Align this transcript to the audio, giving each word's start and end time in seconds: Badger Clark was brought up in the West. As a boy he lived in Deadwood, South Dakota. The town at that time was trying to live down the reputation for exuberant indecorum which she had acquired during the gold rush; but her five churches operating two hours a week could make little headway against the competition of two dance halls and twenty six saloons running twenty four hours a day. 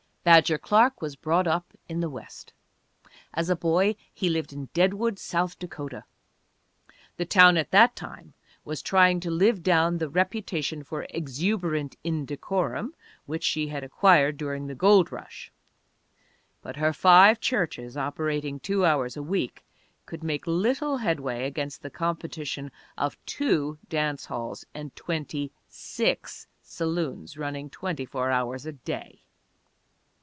Badger 0.23 0.59
Clark 0.59 1.01
was 1.01 1.15
brought 1.15 1.47
up 1.47 1.73
in 1.89 1.99
the 1.99 2.09
West. 2.09 2.53
As 3.33 3.49
a 3.49 3.55
boy 3.55 3.95
he 4.13 4.29
lived 4.29 4.53
in 4.53 4.65
Deadwood, 4.71 5.17
South 5.17 5.57
Dakota. 5.57 6.03
The 7.17 7.25
town 7.25 7.57
at 7.57 7.71
that 7.71 7.95
time 7.95 8.35
was 8.63 8.83
trying 8.83 9.19
to 9.21 9.31
live 9.31 9.63
down 9.63 9.97
the 9.97 10.09
reputation 10.09 10.83
for 10.83 11.07
exuberant 11.09 11.95
indecorum 12.03 12.93
which 13.25 13.43
she 13.43 13.69
had 13.69 13.83
acquired 13.83 14.37
during 14.37 14.67
the 14.67 14.75
gold 14.75 15.11
rush; 15.11 15.51
but 16.61 16.75
her 16.75 16.93
five 16.93 17.39
churches 17.39 17.97
operating 17.97 18.59
two 18.59 18.85
hours 18.85 19.17
a 19.17 19.23
week 19.23 19.65
could 20.05 20.23
make 20.23 20.45
little 20.45 20.97
headway 20.97 21.47
against 21.47 21.81
the 21.81 21.89
competition 21.89 22.71
of 22.95 23.17
two 23.25 23.79
dance 23.89 24.25
halls 24.27 24.67
and 24.75 24.95
twenty 24.95 25.51
six 25.67 26.45
saloons 26.61 27.39
running 27.39 27.71
twenty 27.71 28.05
four 28.05 28.29
hours 28.29 28.67
a 28.67 28.71
day. 28.73 29.23